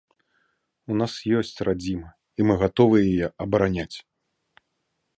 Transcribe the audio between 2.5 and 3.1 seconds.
гатовы